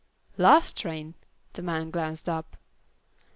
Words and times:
"Last 0.35 0.75
train!" 0.77 1.13
the 1.53 1.61
man 1.61 1.91
glanced 1.91 2.27
up. 2.27 2.57